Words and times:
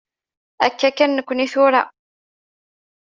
Akka 0.65 0.89
kan 0.97 1.11
nekni 1.15 1.47
tura. 1.53 1.81